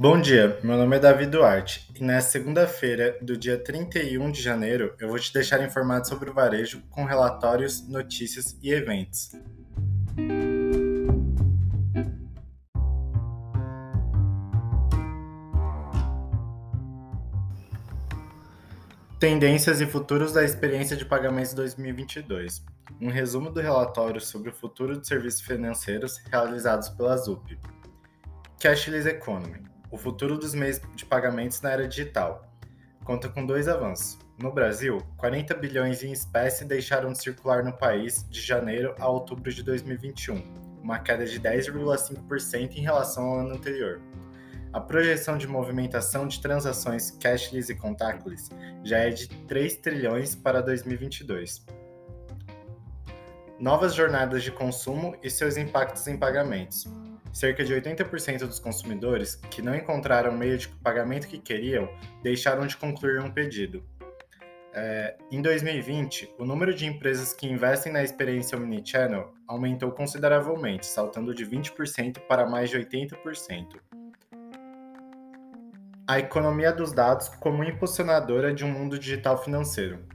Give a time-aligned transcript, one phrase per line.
[0.00, 4.94] Bom dia, meu nome é Davi Duarte e nesta segunda-feira, do dia 31 de janeiro,
[5.00, 9.32] eu vou te deixar informado sobre o varejo com relatórios, notícias e eventos.
[19.18, 22.64] Tendências e futuros da experiência de pagamentos 2022.
[23.00, 27.58] Um resumo do relatório sobre o futuro de serviços financeiros realizados pela ZUP.
[28.60, 32.44] Cashless Economy o futuro dos meios de pagamentos na era digital.
[33.04, 34.18] Conta com dois avanços.
[34.38, 39.52] No Brasil, 40 bilhões em espécie deixaram de circular no país de janeiro a outubro
[39.52, 40.42] de 2021,
[40.82, 44.00] uma queda de 10,5% em relação ao ano anterior.
[44.72, 48.50] A projeção de movimentação de transações cashless e contactless
[48.84, 51.64] já é de 3 trilhões para 2022.
[53.58, 56.84] Novas jornadas de consumo e seus impactos em pagamentos.
[57.32, 61.88] Cerca de 80% dos consumidores que não encontraram o meio de pagamento que queriam
[62.22, 63.82] deixaram de concluir um pedido.
[64.72, 71.34] É, em 2020, o número de empresas que investem na experiência omnichannel aumentou consideravelmente, saltando
[71.34, 73.80] de 20% para mais de 80%.
[76.06, 80.06] A economia dos dados como impulsionadora de um mundo digital financeiro.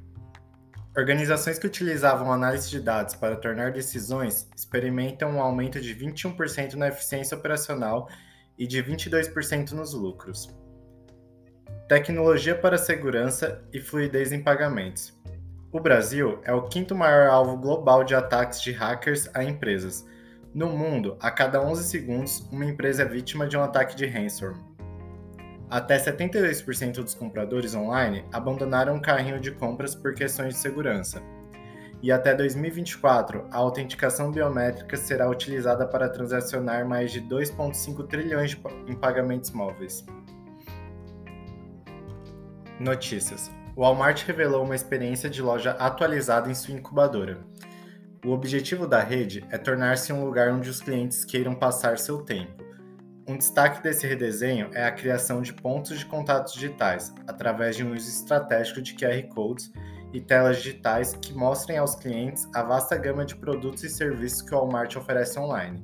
[0.96, 6.90] Organizações que utilizavam análise de dados para tornar decisões experimentam um aumento de 21% na
[6.90, 8.08] eficiência operacional
[8.60, 10.56] e de 22% nos lucros.
[11.88, 15.20] Tecnologia para segurança e fluidez em pagamentos.
[15.72, 20.06] O Brasil é o quinto maior alvo global de ataques de hackers a empresas.
[20.54, 24.73] No mundo, a cada 11 segundos, uma empresa é vítima de um ataque de ransomware.
[25.74, 31.20] Até 72% dos compradores online abandonaram o carrinho de compras por questões de segurança.
[32.00, 38.94] E até 2024, a autenticação biométrica será utilizada para transacionar mais de 2,5 trilhões em
[38.94, 40.06] pagamentos móveis.
[42.80, 47.40] Notícias: o Walmart revelou uma experiência de loja atualizada em sua incubadora.
[48.24, 52.63] O objetivo da rede é tornar-se um lugar onde os clientes queiram passar seu tempo
[53.28, 57.94] um destaque desse redesenho é a criação de pontos de contatos digitais, através de um
[57.94, 59.72] uso estratégico de QR Codes
[60.12, 64.54] e telas digitais que mostrem aos clientes a vasta gama de produtos e serviços que
[64.54, 65.84] o Walmart oferece online.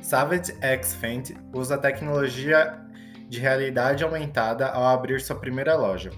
[0.00, 2.80] Savage X Fenty usa a tecnologia
[3.28, 6.10] de realidade aumentada ao abrir sua primeira loja.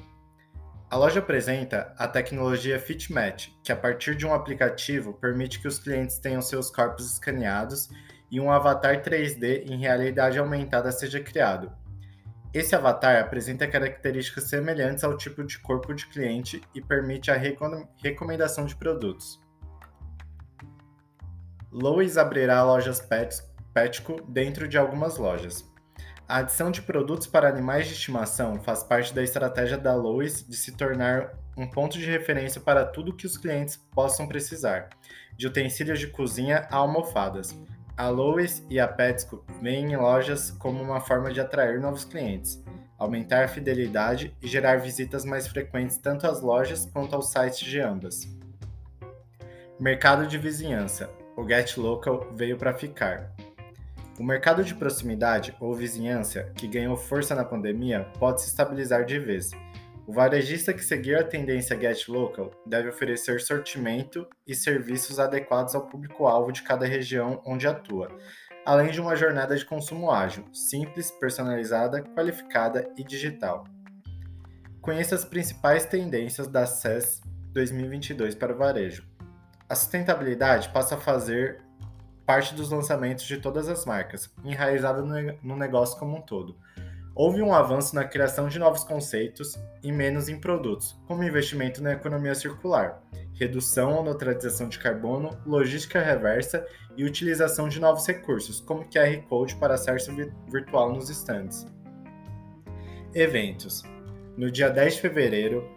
[0.91, 5.79] A loja apresenta a tecnologia FitMatch, que a partir de um aplicativo permite que os
[5.79, 7.89] clientes tenham seus corpos escaneados
[8.33, 11.71] e um avatar 3D em realidade aumentada seja criado.
[12.55, 17.37] Esse avatar apresenta características semelhantes ao tipo de corpo de cliente e permite a
[18.03, 19.39] recomendação de produtos.
[21.71, 23.07] Lois abrirá lojas
[23.73, 25.71] Petco dentro de algumas lojas.
[26.27, 30.57] A adição de produtos para animais de estimação faz parte da estratégia da Lois de
[30.57, 34.89] se tornar um ponto de referência para tudo que os clientes possam precisar,
[35.37, 37.55] de utensílios de cozinha a almofadas,
[37.97, 42.63] a Lois e a Petsco veem lojas como uma forma de atrair novos clientes,
[42.99, 47.81] aumentar a fidelidade e gerar visitas mais frequentes tanto às lojas quanto aos sites de
[47.81, 48.29] ambas.
[49.79, 51.11] Mercado de vizinhança.
[51.37, 53.33] O Get Local veio para ficar.
[54.19, 59.19] O mercado de proximidade ou vizinhança, que ganhou força na pandemia, pode se estabilizar de
[59.19, 59.51] vez
[60.07, 65.87] o varejista que seguir a tendência Get Local deve oferecer sortimento e serviços adequados ao
[65.87, 68.09] público-alvo de cada região onde atua,
[68.67, 73.65] além de uma jornada de consumo ágil, simples, personalizada, qualificada e digital.
[74.81, 77.21] Conheça as principais tendências da CES
[77.53, 79.07] 2022 para o varejo.
[79.69, 81.63] A sustentabilidade passa a fazer
[82.27, 85.03] parte dos lançamentos de todas as marcas, enraizada
[85.43, 86.57] no negócio como um todo
[87.15, 91.93] houve um avanço na criação de novos conceitos e menos em produtos, como investimento na
[91.93, 93.03] economia circular,
[93.35, 96.67] redução ou neutralização de carbono, logística reversa
[96.97, 100.13] e utilização de novos recursos, como QR Code para acesso
[100.51, 101.67] virtual nos estandes.
[103.15, 103.83] Eventos.
[104.37, 105.69] No dia 10 de fevereiro,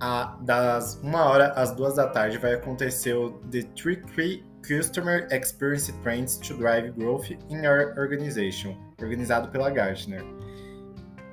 [0.00, 5.28] a, das 1 hora às 2 da tarde, vai acontecer o The Three Key Customer
[5.30, 10.24] Experience Trends to Drive Growth in Your Organization, organizado pela Gartner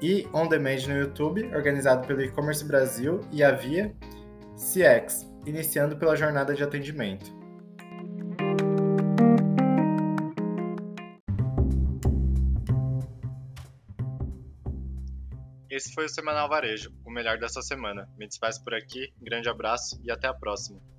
[0.02, 3.96] e On Demand no YouTube, organizado pelo E-Commerce Brasil e a Via
[4.56, 7.42] CX, iniciando pela jornada de atendimento.
[15.70, 18.08] Esse foi o Semanal Varejo, o melhor dessa semana.
[18.18, 20.91] Me despeço por aqui, grande abraço e até a próxima.